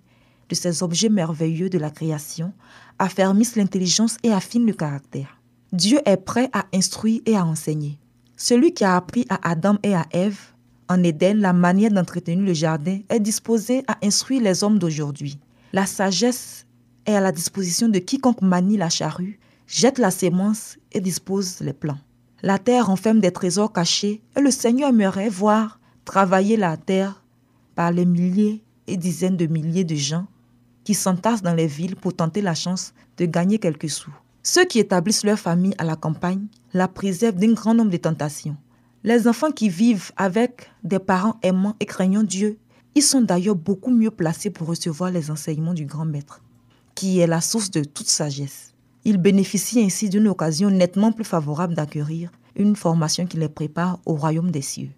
de 0.53 0.57
ces 0.57 0.83
objets 0.83 1.09
merveilleux 1.09 1.71
de 1.71 1.79
la 1.79 1.91
création 1.91 2.53
affermissent 2.99 3.57
l'intelligence 3.57 4.19
et 4.23 4.33
affinent 4.33 4.67
le 4.67 4.75
caractère. 4.75 5.41
Dieu 5.73 6.01
est 6.05 6.19
prêt 6.19 6.51
à 6.53 6.67
instruire 6.75 7.23
et 7.25 7.37
à 7.37 7.47
enseigner. 7.47 7.99
Celui 8.37 8.75
qui 8.75 8.85
a 8.85 8.95
appris 8.95 9.25
à 9.31 9.51
Adam 9.51 9.79
et 9.83 9.95
à 9.95 10.05
Ève 10.11 10.39
en 10.91 11.03
Éden 11.03 11.39
la 11.39 11.55
manière 11.55 11.91
d'entretenir 11.91 12.45
le 12.45 12.53
jardin 12.53 13.01
est 13.09 13.21
disposé 13.21 13.83
à 13.87 13.97
instruire 14.05 14.43
les 14.43 14.63
hommes 14.63 14.79
d'aujourd'hui. 14.79 15.39
La 15.73 15.87
sagesse 15.87 16.67
est 17.07 17.15
à 17.15 17.21
la 17.21 17.33
disposition 17.33 17.89
de 17.89 17.99
quiconque 17.99 18.43
manie 18.43 18.77
la 18.77 18.91
charrue 18.91 19.39
jette 19.67 19.99
la 19.99 20.11
sémence 20.11 20.77
et 20.93 21.01
dispose 21.01 21.61
les 21.61 21.73
plants. 21.73 22.01
La 22.43 22.59
terre 22.59 22.89
renferme 22.89 23.21
des 23.21 23.33
trésors 23.33 23.73
cachés 23.73 24.21
et 24.37 24.41
le 24.43 24.51
Seigneur 24.51 24.91
aimerait 24.91 25.31
voir 25.31 25.81
travailler 26.05 26.59
la 26.59 26.77
terre 26.77 27.23
par 27.75 27.91
les 27.91 28.05
milliers 28.05 28.63
et 28.87 28.99
dizaines 28.99 29.39
de 29.39 29.47
milliers 29.47 29.85
de 29.85 29.95
gens 29.95 30.27
qui 30.85 30.95
s'entassent 30.95 31.43
dans 31.43 31.55
les 31.55 31.67
villes 31.67 31.97
pour 31.97 32.15
tenter 32.15 32.43
la 32.43 32.55
chance 32.55 32.95
de 33.19 33.27
gagner 33.27 33.59
quelques 33.59 33.91
sous. 33.91 34.13
Ceux 34.43 34.65
qui 34.65 34.81
établissent 34.81 35.25
leur 35.25 35.39
famille 35.39 35.75
à 35.79 35.85
la 35.85 35.97
campagne 35.97 36.47
la 36.75 36.89
préservent 36.89 37.37
d'un 37.37 37.53
grand 37.53 37.75
nombre 37.75 37.91
de 37.91 37.97
tentations. 37.97 38.57
Les 39.05 39.29
enfants 39.29 39.53
qui 39.53 39.69
vivent 39.69 40.11
avec 40.17 40.71
des 40.83 40.99
parents 40.99 41.37
aimants 41.43 41.77
et 41.81 41.87
craignant 41.87 42.23
Dieu, 42.23 42.59
ils 42.95 43.03
sont 43.03 43.21
d'ailleurs 43.21 43.57
beaucoup 43.57 43.91
mieux 43.91 44.11
placés 44.11 44.51
pour 44.51 44.67
recevoir 44.67 45.11
les 45.11 45.31
enseignements 45.31 45.75
du 45.75 45.87
grand 45.87 46.05
maître, 46.05 46.43
qui 46.95 47.21
est 47.21 47.27
la 47.27 47.41
source 47.41 47.71
de 47.71 47.85
toute 47.85 48.09
sagesse. 48.09 48.75
Ils 49.05 49.17
bénéficient 49.17 49.83
ainsi 49.83 50.09
d'une 50.09 50.29
occasion 50.29 50.71
nettement 50.71 51.13
plus 51.13 51.25
favorable 51.25 51.75
d'acquérir 51.75 52.31
une 52.55 52.77
formation 52.77 53.27
qui 53.27 53.39
les 53.39 53.49
prépare 53.49 53.99
au 54.07 54.15
royaume 54.15 54.51
des 54.51 54.63
cieux. 54.63 54.91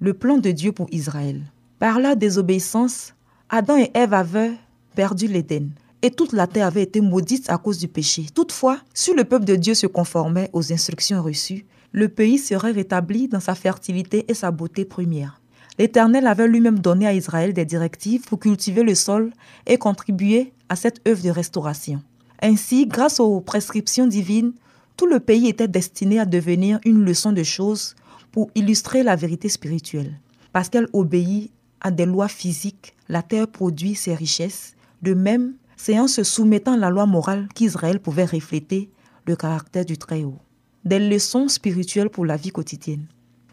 Le 0.00 0.14
plan 0.14 0.38
de 0.38 0.50
Dieu 0.50 0.72
pour 0.72 0.88
Israël. 0.92 1.42
Par 1.78 1.98
la 1.98 2.14
désobéissance, 2.14 3.14
Adam 3.48 3.78
et 3.78 3.90
Ève 3.94 4.14
avaient 4.14 4.54
perdu 4.98 5.28
l'Éden 5.28 5.68
et 6.02 6.10
toute 6.10 6.32
la 6.32 6.48
terre 6.48 6.66
avait 6.66 6.82
été 6.82 7.00
maudite 7.00 7.48
à 7.50 7.56
cause 7.56 7.78
du 7.78 7.86
péché. 7.86 8.26
Toutefois, 8.34 8.80
si 8.92 9.14
le 9.14 9.22
peuple 9.22 9.44
de 9.44 9.54
Dieu 9.54 9.74
se 9.74 9.86
conformait 9.86 10.50
aux 10.52 10.72
instructions 10.72 11.22
reçues, 11.22 11.66
le 11.92 12.08
pays 12.08 12.36
serait 12.36 12.72
rétabli 12.72 13.28
dans 13.28 13.38
sa 13.38 13.54
fertilité 13.54 14.24
et 14.26 14.34
sa 14.34 14.50
beauté 14.50 14.84
première. 14.84 15.40
L'Éternel 15.78 16.26
avait 16.26 16.48
lui-même 16.48 16.80
donné 16.80 17.06
à 17.06 17.14
Israël 17.14 17.52
des 17.52 17.64
directives 17.64 18.22
pour 18.22 18.40
cultiver 18.40 18.82
le 18.82 18.96
sol 18.96 19.32
et 19.68 19.78
contribuer 19.78 20.52
à 20.68 20.74
cette 20.74 21.00
œuvre 21.06 21.22
de 21.22 21.30
restauration. 21.30 22.02
Ainsi, 22.42 22.84
grâce 22.84 23.20
aux 23.20 23.40
prescriptions 23.40 24.08
divines, 24.08 24.52
tout 24.96 25.06
le 25.06 25.20
pays 25.20 25.46
était 25.46 25.68
destiné 25.68 26.18
à 26.18 26.26
devenir 26.26 26.80
une 26.84 27.04
leçon 27.04 27.30
de 27.30 27.44
choses 27.44 27.94
pour 28.32 28.50
illustrer 28.56 29.04
la 29.04 29.14
vérité 29.14 29.48
spirituelle. 29.48 30.18
Parce 30.52 30.68
qu'elle 30.68 30.88
obéit 30.92 31.52
à 31.80 31.92
des 31.92 32.06
lois 32.06 32.26
physiques, 32.26 32.96
la 33.08 33.22
terre 33.22 33.46
produit 33.46 33.94
ses 33.94 34.16
richesses. 34.16 34.74
De 35.02 35.14
même, 35.14 35.54
c'est 35.76 35.98
en 35.98 36.08
se 36.08 36.24
soumettant 36.24 36.72
à 36.72 36.76
la 36.76 36.90
loi 36.90 37.06
morale 37.06 37.48
qu'Israël 37.54 38.00
pouvait 38.00 38.24
refléter 38.24 38.90
le 39.26 39.36
caractère 39.36 39.84
du 39.84 39.96
Très-Haut. 39.96 40.38
Des 40.84 40.98
leçons 40.98 41.48
spirituelles 41.48 42.10
pour 42.10 42.26
la 42.26 42.36
vie 42.36 42.50
quotidienne. 42.50 43.06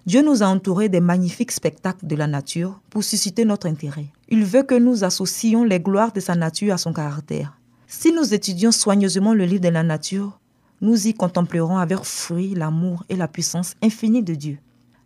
Dieu 0.06 0.22
nous 0.22 0.44
a 0.44 0.48
entourés 0.48 0.90
des 0.90 1.00
magnifiques 1.00 1.52
spectacles 1.52 2.06
de 2.06 2.16
la 2.16 2.28
nature 2.28 2.80
pour 2.90 3.04
susciter 3.04 3.44
notre 3.44 3.68
intérêt. 3.68 4.08
Il 4.30 4.46
veut 4.46 4.64
que 4.64 4.76
nous 4.76 5.04
associons 5.04 5.64
les 5.64 5.80
gloires 5.80 6.14
de 6.14 6.20
sa 6.20 6.36
nature 6.36 6.74
à 6.74 6.78
son 6.78 6.94
caractère. 6.94 7.58
Si 7.88 8.12
nous 8.12 8.34
étudions 8.34 8.72
soigneusement 8.72 9.34
le 9.34 9.46
livre 9.46 9.62
de 9.62 9.70
la 9.70 9.84
nature, 9.84 10.40
nous 10.82 11.08
y 11.08 11.14
contemplerons 11.14 11.78
avec 11.78 12.04
fruit 12.04 12.54
l'amour 12.54 13.04
et 13.10 13.16
la 13.16 13.28
puissance 13.28 13.74
infinie 13.82 14.24
de 14.24 14.36
Dieu. 14.36 14.58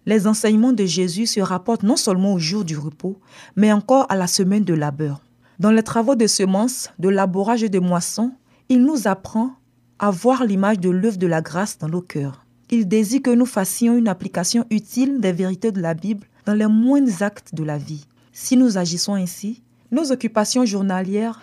Les 0.06 0.28
enseignements 0.28 0.74
de 0.74 0.86
Jésus 0.86 1.28
se 1.28 1.40
rapportent 1.40 1.84
non 1.84 1.96
seulement 1.96 2.34
au 2.34 2.40
jour 2.40 2.66
du 2.66 2.78
repos, 2.78 3.20
mais 3.56 3.72
encore 3.72 4.06
à 4.10 4.16
la 4.16 4.28
semaine 4.28 4.64
de 4.64 4.74
labeur. 4.74 5.22
Dans 5.60 5.72
les 5.72 5.84
travaux 5.84 6.16
de 6.16 6.26
semences, 6.26 6.90
de 7.00 7.10
labourage 7.10 7.64
et 7.64 7.70
de 7.70 7.80
moisson, 7.80 8.32
il 8.70 8.82
nous 8.82 9.10
apprend 9.10 9.52
à 10.00 10.10
voir 10.10 10.46
l'image 10.46 10.80
de 10.80 10.90
l'œuvre 10.90 11.18
de 11.18 11.28
la 11.28 11.42
grâce 11.42 11.78
dans 11.78 11.90
nos 11.90 12.02
cœurs. 12.02 12.46
Il 12.70 12.88
désire 12.88 13.22
que 13.22 13.30
nous 13.32 13.46
fassions 13.46 13.98
une 13.98 14.08
application 14.08 14.66
utile 14.70 15.20
des 15.20 15.34
vérités 15.34 15.74
de 15.74 15.82
la 15.82 15.96
Bible 15.96 16.28
dans 16.46 16.54
les 16.54 16.68
moindres 16.68 17.22
actes 17.22 17.54
de 17.54 17.66
la 17.66 17.78
vie. 17.78 18.06
Si 18.32 18.56
nous 18.56 18.78
agissons 18.78 19.16
ainsi, 19.16 19.62
nos 19.92 20.14
occupations 20.14 20.64
journalières 20.64 21.42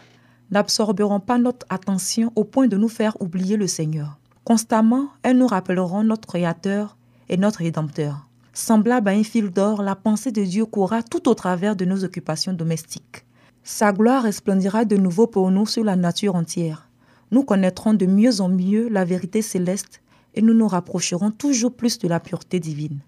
n'absorberont 0.51 1.21
pas 1.21 1.37
notre 1.37 1.67
attention 1.69 2.33
au 2.37 2.45
point 2.45 2.69
de 2.69 2.79
nous 2.79 2.89
faire 2.89 3.21
oublier 3.21 3.59
le 3.59 3.67
Seigneur. 3.67 4.19
Constamment, 4.45 5.09
elles 5.25 5.37
nous 5.37 5.47
rappelleront 5.47 6.05
notre 6.05 6.27
Créateur 6.27 6.97
et 7.29 7.37
notre 7.37 7.59
Rédempteur. 7.59 8.27
Semblable 8.55 9.11
à 9.11 9.13
un 9.13 9.25
fil 9.25 9.51
d'or, 9.51 9.83
la 9.83 9.95
pensée 9.95 10.33
de 10.33 10.43
Dieu 10.43 10.65
courra 10.65 11.03
tout 11.03 11.29
au 11.29 11.35
travers 11.35 11.77
de 11.77 11.85
nos 11.85 12.03
occupations 12.03 12.55
domestiques. 12.55 13.27
Sa 13.69 13.93
gloire 13.93 14.23
resplendira 14.23 14.85
de 14.85 14.97
nouveau 14.97 15.27
pour 15.27 15.51
nous 15.51 15.67
sur 15.67 15.83
la 15.83 15.97
nature 15.97 16.37
entière. 16.37 16.89
Nous 17.33 17.43
connaîtrons 17.43 17.95
de 17.95 18.07
mieux 18.07 18.41
en 18.41 18.49
mieux 18.49 18.89
la 18.89 19.05
vérité 19.05 19.43
céleste 19.43 20.01
et 20.35 20.41
nous 20.41 20.55
nous 20.55 20.69
rapprocherons 20.69 21.33
toujours 21.33 21.75
plus 21.75 21.99
de 21.99 22.07
la 22.07 22.21
pureté 22.21 22.61
divine. 22.61 23.01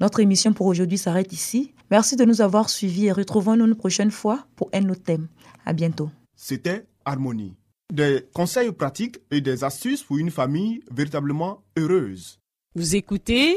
Notre 0.00 0.20
émission 0.20 0.52
pour 0.52 0.66
aujourd'hui 0.66 0.98
s'arrête 0.98 1.32
ici. 1.32 1.72
Merci 1.90 2.16
de 2.16 2.26
nous 2.26 2.42
avoir 2.42 2.68
suivis 2.68 3.06
et 3.06 3.12
retrouvons-nous 3.12 3.64
une 3.64 3.74
prochaine 3.74 4.10
fois 4.10 4.44
pour 4.54 4.68
un 4.74 4.86
autre 4.90 5.02
thème. 5.02 5.28
À 5.64 5.72
bientôt 5.72 6.10
c'était 6.36 6.84
Harmonie. 7.06 7.54
Des 7.90 8.26
conseils 8.34 8.72
pratiques 8.72 9.18
et 9.30 9.40
des 9.40 9.64
astuces 9.64 10.02
pour 10.02 10.18
une 10.18 10.30
famille 10.30 10.82
véritablement 10.90 11.62
heureuse. 11.78 12.38
Vous 12.74 12.96
écoutez 12.96 13.56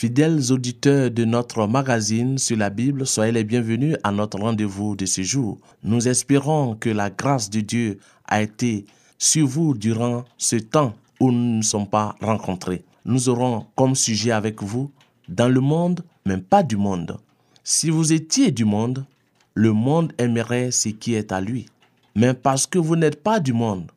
Fidèles 0.00 0.50
auditeurs 0.50 1.10
de 1.10 1.26
notre 1.26 1.66
magazine 1.66 2.38
sur 2.38 2.56
la 2.56 2.70
Bible, 2.70 3.06
soyez 3.06 3.32
les 3.32 3.44
bienvenus 3.44 3.98
à 4.02 4.10
notre 4.10 4.38
rendez-vous 4.38 4.96
de 4.96 5.04
ce 5.04 5.20
jour. 5.20 5.58
Nous 5.84 6.08
espérons 6.08 6.74
que 6.74 6.88
la 6.88 7.10
grâce 7.10 7.50
de 7.50 7.60
Dieu 7.60 7.98
a 8.24 8.40
été 8.40 8.86
sur 9.18 9.46
vous 9.46 9.74
durant 9.74 10.24
ce 10.38 10.56
temps 10.56 10.94
où 11.20 11.30
nous 11.30 11.58
ne 11.58 11.62
sommes 11.62 11.86
pas 11.86 12.16
rencontrés. 12.22 12.82
Nous 13.04 13.28
aurons 13.28 13.66
comme 13.76 13.94
sujet 13.94 14.30
avec 14.30 14.62
vous 14.62 14.90
dans 15.28 15.50
le 15.50 15.60
monde, 15.60 16.02
mais 16.24 16.38
pas 16.38 16.62
du 16.62 16.78
monde. 16.78 17.18
Si 17.62 17.90
vous 17.90 18.14
étiez 18.14 18.52
du 18.52 18.64
monde, 18.64 19.04
le 19.52 19.74
monde 19.74 20.14
aimerait 20.16 20.70
ce 20.70 20.88
qui 20.88 21.12
est 21.12 21.30
à 21.30 21.42
lui. 21.42 21.66
Mais 22.14 22.32
parce 22.32 22.66
que 22.66 22.78
vous 22.78 22.96
n'êtes 22.96 23.22
pas 23.22 23.38
du 23.38 23.52
monde 23.52 23.90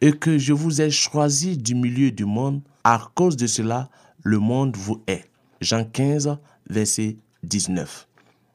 et 0.00 0.12
que 0.12 0.38
je 0.38 0.52
vous 0.52 0.80
ai 0.80 0.92
choisi 0.92 1.58
du 1.58 1.74
milieu 1.74 2.12
du 2.12 2.24
monde, 2.24 2.60
à 2.84 3.10
cause 3.16 3.36
de 3.36 3.48
cela, 3.48 3.88
le 4.22 4.38
monde 4.38 4.76
vous 4.76 5.02
est. 5.08 5.29
Jean 5.60 5.84
15, 5.84 6.38
verset 6.68 7.16
19. 7.42 8.08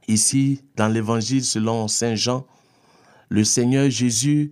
Ici, 0.07 0.63
dans 0.75 0.87
l'évangile 0.87 1.43
selon 1.43 1.87
Saint 1.87 2.15
Jean, 2.15 2.45
le 3.29 3.43
Seigneur 3.43 3.89
Jésus 3.89 4.51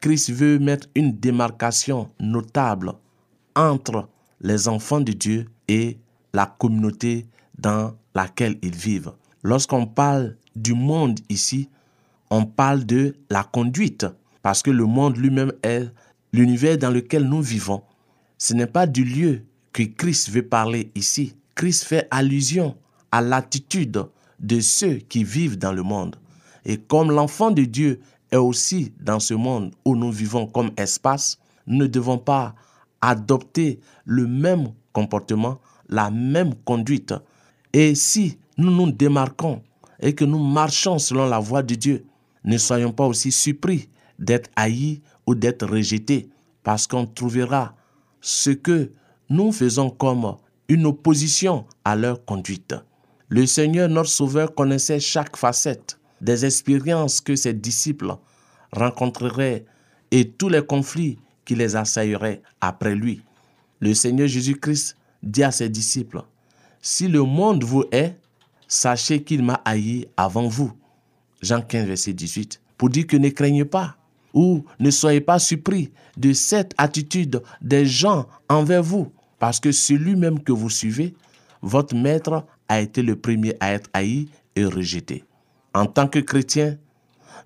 Christ 0.00 0.30
veut 0.30 0.58
mettre 0.58 0.88
une 0.94 1.18
démarcation 1.18 2.10
notable 2.20 2.92
entre 3.54 4.08
les 4.40 4.68
enfants 4.68 5.00
de 5.00 5.12
Dieu 5.12 5.46
et 5.68 5.98
la 6.34 6.46
communauté 6.46 7.26
dans 7.58 7.96
laquelle 8.14 8.58
ils 8.62 8.76
vivent. 8.76 9.12
Lorsqu'on 9.42 9.86
parle 9.86 10.36
du 10.54 10.74
monde 10.74 11.18
ici, 11.28 11.68
on 12.30 12.44
parle 12.44 12.84
de 12.84 13.16
la 13.30 13.42
conduite, 13.44 14.06
parce 14.42 14.62
que 14.62 14.70
le 14.70 14.84
monde 14.84 15.16
lui-même 15.16 15.52
est 15.62 15.88
l'univers 16.32 16.76
dans 16.76 16.90
lequel 16.90 17.24
nous 17.24 17.40
vivons. 17.40 17.82
Ce 18.36 18.52
n'est 18.52 18.66
pas 18.66 18.86
du 18.86 19.04
lieu 19.04 19.44
que 19.72 19.82
Christ 19.82 20.30
veut 20.30 20.46
parler 20.46 20.90
ici. 20.94 21.36
Christ 21.56 21.84
fait 21.84 22.06
allusion 22.10 22.76
à 23.10 23.22
l'attitude 23.22 24.04
de 24.38 24.60
ceux 24.60 24.96
qui 24.96 25.24
vivent 25.24 25.58
dans 25.58 25.72
le 25.72 25.82
monde. 25.82 26.16
Et 26.66 26.76
comme 26.76 27.10
l'enfant 27.10 27.50
de 27.50 27.64
Dieu 27.64 28.00
est 28.30 28.36
aussi 28.36 28.92
dans 29.00 29.18
ce 29.18 29.32
monde 29.32 29.74
où 29.84 29.96
nous 29.96 30.12
vivons 30.12 30.46
comme 30.46 30.70
espace, 30.76 31.38
nous 31.66 31.78
ne 31.78 31.86
devons 31.86 32.18
pas 32.18 32.54
adopter 33.00 33.80
le 34.04 34.26
même 34.26 34.68
comportement, 34.92 35.58
la 35.88 36.10
même 36.10 36.54
conduite. 36.54 37.14
Et 37.72 37.94
si 37.94 38.38
nous 38.58 38.70
nous 38.70 38.92
démarquons 38.92 39.62
et 40.00 40.14
que 40.14 40.24
nous 40.24 40.44
marchons 40.44 40.98
selon 40.98 41.26
la 41.26 41.38
voie 41.38 41.62
de 41.62 41.74
Dieu, 41.74 42.04
ne 42.44 42.58
soyons 42.58 42.92
pas 42.92 43.06
aussi 43.06 43.32
surpris 43.32 43.88
d'être 44.18 44.50
haïs 44.56 45.00
ou 45.26 45.34
d'être 45.34 45.66
rejetés, 45.66 46.28
parce 46.62 46.86
qu'on 46.86 47.06
trouvera 47.06 47.74
ce 48.20 48.50
que 48.50 48.92
nous 49.30 49.52
faisons 49.52 49.90
comme 49.90 50.36
une 50.68 50.86
opposition 50.86 51.66
à 51.84 51.96
leur 51.96 52.24
conduite. 52.24 52.74
Le 53.28 53.46
Seigneur, 53.46 53.88
notre 53.88 54.10
Sauveur, 54.10 54.54
connaissait 54.54 55.00
chaque 55.00 55.36
facette 55.36 55.98
des 56.20 56.44
expériences 56.44 57.20
que 57.20 57.36
ses 57.36 57.52
disciples 57.52 58.14
rencontreraient 58.72 59.64
et 60.10 60.28
tous 60.30 60.48
les 60.48 60.64
conflits 60.64 61.18
qui 61.44 61.54
les 61.54 61.76
assailleraient 61.76 62.42
après 62.60 62.94
lui. 62.94 63.22
Le 63.80 63.94
Seigneur 63.94 64.28
Jésus-Christ 64.28 64.96
dit 65.22 65.42
à 65.42 65.50
ses 65.50 65.68
disciples, 65.68 66.22
Si 66.80 67.08
le 67.08 67.22
monde 67.22 67.64
vous 67.64 67.84
est, 67.92 68.16
sachez 68.68 69.22
qu'il 69.22 69.42
m'a 69.42 69.60
haï 69.64 70.06
avant 70.16 70.48
vous. 70.48 70.72
Jean 71.42 71.60
15, 71.60 71.86
verset 71.86 72.12
18. 72.12 72.60
Pour 72.76 72.90
dire 72.90 73.06
que 73.06 73.16
ne 73.16 73.28
craignez 73.28 73.64
pas 73.64 73.96
ou 74.32 74.64
ne 74.78 74.90
soyez 74.90 75.20
pas 75.20 75.38
surpris 75.38 75.92
de 76.16 76.32
cette 76.32 76.74
attitude 76.76 77.42
des 77.62 77.86
gens 77.86 78.26
envers 78.48 78.82
vous, 78.82 79.10
parce 79.38 79.60
que 79.60 79.72
celui 79.72 80.16
même 80.16 80.42
que 80.42 80.52
vous 80.52 80.70
suivez, 80.70 81.14
votre 81.62 81.94
maître 81.94 82.44
a 82.68 82.80
été 82.80 83.02
le 83.02 83.16
premier 83.16 83.54
à 83.60 83.72
être 83.72 83.90
haï 83.92 84.28
et 84.54 84.64
rejeté. 84.64 85.24
En 85.74 85.86
tant 85.86 86.08
que 86.08 86.18
chrétiens, 86.18 86.76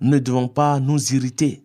ne 0.01 0.19
devons 0.19 0.49
pas 0.49 0.81
nous 0.81 1.15
irriter, 1.15 1.63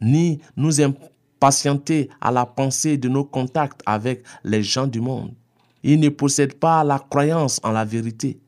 ni 0.00 0.40
nous 0.56 0.80
impatienter 0.80 2.10
à 2.20 2.30
la 2.30 2.46
pensée 2.46 2.98
de 2.98 3.08
nos 3.08 3.24
contacts 3.24 3.80
avec 3.86 4.24
les 4.42 4.62
gens 4.62 4.86
du 4.86 5.00
monde. 5.00 5.34
Ils 5.82 6.00
ne 6.00 6.08
possèdent 6.08 6.58
pas 6.58 6.82
la 6.82 6.98
croyance 6.98 7.60
en 7.62 7.70
la 7.70 7.84
vérité. 7.84 8.40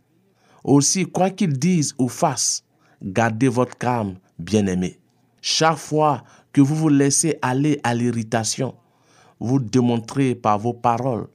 Aussi, 0.64 1.04
quoi 1.04 1.30
qu'ils 1.30 1.58
disent 1.58 1.94
ou 1.98 2.08
fassent, 2.08 2.64
gardez 3.02 3.48
votre 3.48 3.78
calme, 3.78 4.16
bien-aimés. 4.38 4.98
Chaque 5.40 5.76
fois 5.76 6.24
que 6.52 6.60
vous 6.60 6.74
vous 6.74 6.88
laissez 6.88 7.38
aller 7.42 7.78
à 7.84 7.94
l'irritation, 7.94 8.74
vous 9.40 9.58
démontrez 9.58 10.34
par 10.34 10.58
vos 10.58 10.72
paroles 10.72 11.28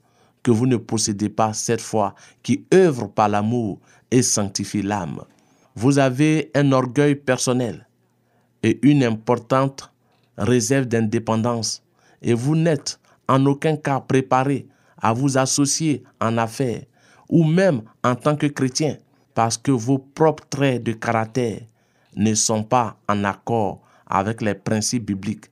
que 0.44 0.52
vous 0.52 0.66
ne 0.66 0.78
possédez 0.78 1.30
pas 1.30 1.54
cette 1.54 1.82
foi 1.82 2.16
qui 2.44 2.66
œuvre 2.74 3.08
par 3.08 3.30
l'amour 3.30 3.80
et 4.10 4.22
sanctifie 4.22 4.82
l'âme. 4.82 5.22
Vous 5.76 6.00
avez 6.00 6.52
un 6.56 6.72
orgueil 6.72 7.16
personnel 7.16 7.88
et 8.64 8.80
une 8.82 9.04
importante 9.04 9.92
réserve 10.38 10.86
d'indépendance 10.86 11.84
et 12.22 12.34
vous 12.34 12.56
n'êtes 12.56 13.00
en 13.28 13.46
aucun 13.46 13.78
cas 13.78 14.00
préparé 14.00 14.68
à 15.02 15.14
vous 15.14 15.38
associer 15.38 16.04
en 16.20 16.38
affaires 16.38 16.84
ou 17.30 17.44
même 17.44 17.84
en 18.04 18.16
tant 18.16 18.36
que 18.36 18.48
chrétien 18.48 18.98
parce 19.34 19.58
que 19.58 19.72
vos 19.72 20.00
propres 20.00 20.48
traits 20.50 20.84
de 20.84 20.94
caractère 20.94 21.62
ne 22.16 22.34
sont 22.34 22.64
pas 22.64 22.98
en 23.08 23.24
accord 23.24 23.82
avec 24.06 24.42
les 24.42 24.56
principes 24.56 25.06
bibliques 25.06 25.51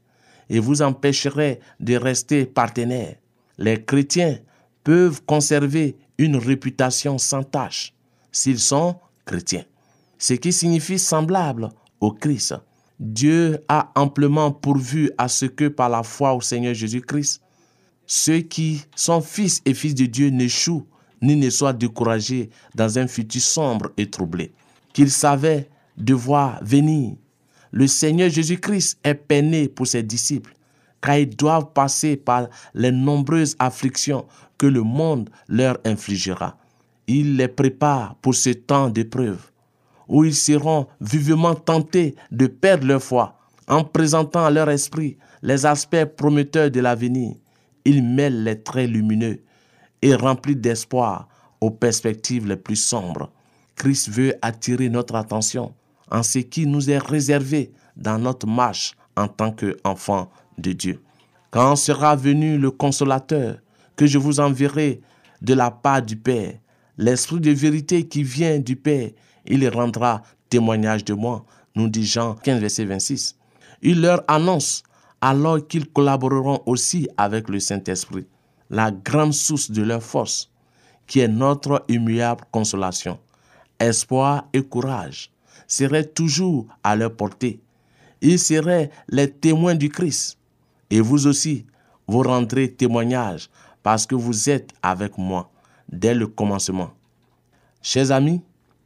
et 0.50 0.60
vous 0.60 0.82
empêcherez 0.82 1.60
de 1.80 1.96
rester 1.96 2.46
partenaire. 2.46 3.16
Les 3.58 3.84
chrétiens 3.84 4.40
peuvent 4.84 5.22
conserver 5.26 5.98
une 6.18 6.38
réputation 6.38 7.18
sans 7.18 7.44
tâche 7.44 7.94
s'ils 8.32 8.60
sont 8.60 8.96
chrétiens, 9.26 9.66
ce 10.18 10.34
qui 10.34 10.52
signifie 10.52 11.00
semblable 11.00 11.70
au 12.00 12.12
Christ. 12.12 12.56
Dieu 13.00 13.60
a 13.68 13.92
amplement 13.96 14.52
pourvu 14.52 15.12
à 15.18 15.28
ce 15.28 15.46
que 15.46 15.68
par 15.68 15.90
la 15.90 16.04
foi 16.04 16.34
au 16.34 16.42
Seigneur 16.42 16.74
Jésus-Christ, 16.74 17.42
ceux 18.06 18.40
qui 18.40 18.84
sont 18.96 19.22
fils 19.22 19.62
et 19.66 19.74
fils 19.74 19.96
de 19.96 20.06
Dieu 20.06 20.30
n'échouent 20.30 20.86
ni 21.22 21.36
ne 21.36 21.50
soient 21.50 21.74
découragés 21.74 22.50
dans 22.76 22.98
un 22.98 23.08
futur 23.08 23.42
sombre 23.42 23.92
et 23.98 24.10
troublé, 24.10 24.54
qu'ils 24.94 25.12
savaient 25.12 25.70
devoir 25.98 26.64
venir. 26.64 27.16
Le 27.72 27.88
Seigneur 27.88 28.30
Jésus-Christ 28.30 29.00
est 29.04 29.16
peiné 29.16 29.68
pour 29.68 29.88
ses 29.88 30.04
disciples, 30.04 30.54
car 31.02 31.18
ils 31.18 31.36
doivent 31.36 31.72
passer 31.74 32.18
par 32.18 32.48
les 32.74 32.92
nombreuses 32.92 33.56
afflictions 33.60 34.26
que 34.58 34.66
le 34.66 34.82
monde 34.82 35.30
leur 35.48 35.78
infligera. 35.86 36.58
Il 37.08 37.38
les 37.38 37.48
prépare 37.48 38.16
pour 38.16 38.36
ce 38.36 38.50
temps 38.52 38.90
d'épreuve 38.90 39.50
où 40.10 40.26
ils 40.26 40.36
seront 40.36 40.88
vivement 41.00 41.56
tentés 41.56 42.16
de 42.32 42.48
perdre 42.48 42.88
leur 42.88 43.02
foi 43.02 43.38
en 43.68 43.84
présentant 43.84 44.44
à 44.44 44.50
leur 44.50 44.70
esprit 44.70 45.18
les 45.44 45.66
aspects 45.66 46.06
prometteurs 46.06 46.72
de 46.72 46.80
l'avenir. 46.82 47.36
Il 47.86 48.04
mêle 48.04 48.44
les 48.44 48.62
traits 48.62 48.90
lumineux 48.90 49.40
et 50.02 50.16
remplis 50.16 50.56
d'espoir 50.56 51.30
aux 51.62 51.72
perspectives 51.72 52.48
les 52.48 52.58
plus 52.58 52.76
sombres. 52.76 53.32
Christ 53.76 54.10
veut 54.10 54.34
attirer 54.42 54.90
notre 54.90 55.16
attention 55.16 55.74
en 56.12 56.24
ce 56.24 56.40
qui 56.40 56.66
nous 56.66 56.90
est 56.90 56.98
réservé 56.98 57.72
dans 57.96 58.18
notre 58.18 58.48
marche 58.48 58.96
en 59.16 59.28
tant 59.28 59.52
qu'enfants 59.52 60.30
de 60.58 60.72
Dieu. 60.72 61.02
Quand 61.52 61.76
sera 61.76 62.16
venu 62.16 62.58
le 62.58 62.72
consolateur 62.72 63.58
que 63.96 64.06
je 64.06 64.18
vous 64.18 64.40
enverrai 64.40 65.02
de 65.42 65.54
la 65.54 65.72
part 65.72 66.02
du 66.02 66.16
Père, 66.16 66.54
l'Esprit 66.98 67.40
de 67.40 67.52
vérité 67.52 68.08
qui 68.08 68.24
vient 68.24 68.60
du 68.60 68.76
Père, 68.76 69.12
il 69.46 69.68
rendra 69.70 70.22
témoignage 70.50 71.04
de 71.06 71.14
moi, 71.14 71.46
nous 71.76 71.90
dit 71.90 72.06
Jean 72.06 72.36
15, 72.36 72.60
verset 72.60 72.86
26. 72.86 73.38
Il 73.82 74.02
leur 74.02 74.24
annonce 74.28 74.84
alors 75.22 75.66
qu'ils 75.68 75.90
collaboreront 75.90 76.62
aussi 76.66 77.08
avec 77.18 77.50
le 77.50 77.60
Saint-Esprit, 77.60 78.28
la 78.70 78.92
grande 78.92 79.34
source 79.34 79.72
de 79.72 79.82
leur 79.82 80.04
force, 80.04 80.50
qui 81.08 81.20
est 81.20 81.28
notre 81.28 81.84
immuable 81.88 82.44
consolation. 82.52 83.20
Espoir 83.80 84.48
et 84.54 84.62
courage 84.62 85.32
seraient 85.70 86.04
toujours 86.04 86.68
à 86.84 86.98
leur 86.98 87.16
portée. 87.16 87.62
Ils 88.22 88.40
seraient 88.40 88.90
les 89.08 89.32
témoins 89.32 89.76
du 89.76 89.88
Christ. 89.88 90.38
Et 90.90 91.00
vous 91.00 91.28
aussi, 91.28 91.66
vous 92.08 92.24
rendrez 92.24 92.70
témoignage 92.70 93.50
parce 93.84 94.06
que 94.06 94.16
vous 94.16 94.50
êtes 94.50 94.72
avec 94.82 95.18
moi 95.18 95.50
dès 95.88 96.14
le 96.14 96.28
commencement. 96.28 96.92
Chers 97.82 98.12
amis, 98.12 98.42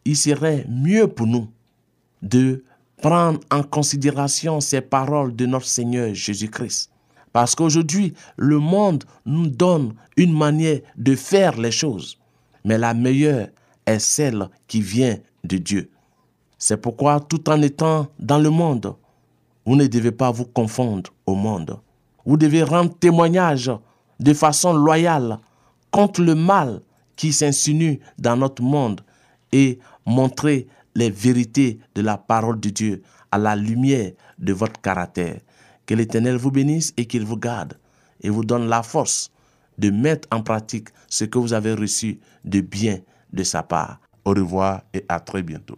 il 0.05 0.15
serait 0.15 0.65
mieux 0.69 1.07
pour 1.07 1.25
nous 1.25 1.49
de 2.21 2.63
prendre 3.01 3.39
en 3.49 3.63
considération 3.63 4.61
ces 4.61 4.81
paroles 4.81 5.35
de 5.35 5.45
notre 5.45 5.65
Seigneur 5.65 6.13
Jésus-Christ. 6.13 6.91
Parce 7.31 7.55
qu'aujourd'hui, 7.55 8.13
le 8.37 8.59
monde 8.59 9.03
nous 9.25 9.47
donne 9.47 9.95
une 10.15 10.37
manière 10.37 10.79
de 10.97 11.15
faire 11.15 11.59
les 11.59 11.71
choses, 11.71 12.19
mais 12.63 12.77
la 12.77 12.93
meilleure 12.93 13.47
est 13.85 13.99
celle 13.99 14.47
qui 14.67 14.81
vient 14.81 15.17
de 15.43 15.57
Dieu. 15.57 15.89
C'est 16.65 16.77
pourquoi, 16.77 17.19
tout 17.19 17.49
en 17.49 17.61
étant 17.61 18.07
dans 18.19 18.39
le 18.39 18.49
monde, 18.49 18.95
vous 19.65 19.75
ne 19.75 19.85
devez 19.85 20.13
pas 20.13 20.31
vous 20.31 20.45
confondre 20.45 21.11
au 21.25 21.35
monde. 21.35 21.77
Vous 22.25 22.37
devez 22.37 22.63
rendre 22.63 22.97
témoignage 22.97 23.69
de 24.21 24.33
façon 24.33 24.71
loyale 24.71 25.39
contre 25.91 26.21
le 26.21 26.35
mal 26.35 26.79
qui 27.17 27.33
s'insinue 27.33 27.99
dans 28.17 28.37
notre 28.37 28.63
monde 28.63 29.01
et 29.51 29.77
montrer 30.05 30.67
les 30.95 31.09
vérités 31.09 31.79
de 31.95 32.01
la 32.01 32.17
parole 32.17 32.61
de 32.61 32.69
Dieu 32.69 33.03
à 33.29 33.37
la 33.37 33.57
lumière 33.57 34.13
de 34.39 34.53
votre 34.53 34.79
caractère. 34.79 35.41
Que 35.85 35.95
l'Éternel 35.95 36.37
vous 36.37 36.51
bénisse 36.51 36.93
et 36.95 37.07
qu'il 37.07 37.25
vous 37.25 37.35
garde 37.35 37.77
et 38.21 38.29
vous 38.29 38.45
donne 38.45 38.69
la 38.69 38.83
force 38.83 39.33
de 39.77 39.89
mettre 39.89 40.29
en 40.31 40.41
pratique 40.41 40.87
ce 41.09 41.25
que 41.25 41.39
vous 41.39 41.51
avez 41.51 41.73
reçu 41.73 42.21
de 42.45 42.61
bien 42.61 42.99
de 43.33 43.43
sa 43.43 43.63
part. 43.63 43.99
Au 44.23 44.29
revoir 44.29 44.83
et 44.93 45.03
à 45.09 45.19
très 45.19 45.43
bientôt. 45.43 45.77